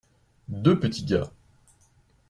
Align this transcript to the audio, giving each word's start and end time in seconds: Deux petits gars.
Deux 0.47 0.79
petits 0.79 1.05
gars. 1.05 1.31